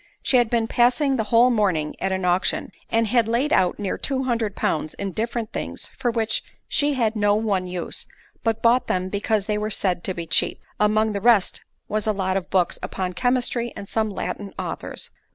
She 0.23 0.37
had 0.37 0.49
been 0.49 0.67
passing 0.67 1.15
the 1.17 1.25
whole 1.25 1.51
morning 1.51 1.95
at 2.01 2.11
an 2.11 2.25
auction, 2.25 2.71
and 2.89 3.05
had 3.05 3.27
laid 3.27 3.53
out 3.53 3.77
near 3.77 3.99
two 3.99 4.23
hundred 4.23 4.55
pounds 4.55 4.95
in 4.95 5.11
different 5.11 5.53
things 5.53 5.91
for 5.95 6.09
which 6.09 6.43
she 6.67 6.95
had 6.95 7.15
no 7.15 7.35
one 7.35 7.67
use, 7.67 8.07
but 8.43 8.63
bought 8.63 8.87
them 8.87 9.09
because 9.09 9.45
they 9.45 9.59
were 9.59 9.69
said 9.69 10.03
to 10.05 10.15
be 10.15 10.25
cheap—among 10.25 11.11
the 11.11 11.21
rest 11.21 11.61
was 11.87 12.07
a 12.07 12.13
lot 12.13 12.35
of 12.35 12.49
books 12.49 12.79
upon 12.81 13.13
chemistry, 13.13 13.71
and 13.75 13.87
some 13.87 14.09
Latin 14.09 14.55
authors. 14.57 15.11